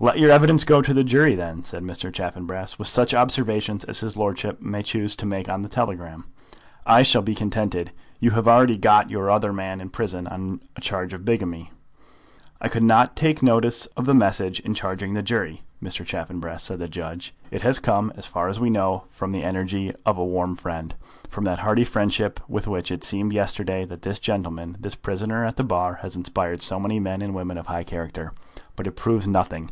[0.00, 2.12] "Let your evidence go to the jury, then," said Mr.
[2.12, 6.24] Chaffanbrass, "with such observations as his lordship may choose to make on the telegram.
[6.84, 7.92] I shall be contented.
[8.18, 11.70] You have already got your other man in prison on a charge of bigamy."
[12.60, 16.04] "I could not take notice of the message in charging the jury, Mr.
[16.04, 17.32] Chaffanbrass," said the judge.
[17.52, 20.96] "It has come, as far as we know, from the energy of a warm friend,
[21.28, 25.56] from that hearty friendship with which it seemed yesterday that this gentleman, the prisoner at
[25.56, 28.32] the bar, has inspired so many men and women of high character.
[28.74, 29.70] But it proves nothing.